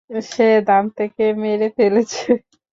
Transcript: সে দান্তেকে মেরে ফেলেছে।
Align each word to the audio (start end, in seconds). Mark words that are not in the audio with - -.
সে 0.29 0.47
দান্তেকে 0.67 1.25
মেরে 1.41 1.67
ফেলেছে। 1.77 2.29